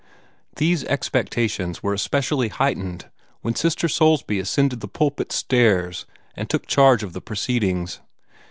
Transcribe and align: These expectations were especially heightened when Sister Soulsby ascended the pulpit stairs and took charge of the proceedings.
These 0.55 0.83
expectations 0.85 1.83
were 1.83 1.93
especially 1.93 2.47
heightened 2.47 3.11
when 3.41 3.53
Sister 3.53 3.87
Soulsby 3.87 4.39
ascended 4.39 4.79
the 4.79 4.87
pulpit 4.87 5.31
stairs 5.31 6.07
and 6.35 6.49
took 6.49 6.65
charge 6.65 7.03
of 7.03 7.13
the 7.13 7.21
proceedings. 7.21 7.99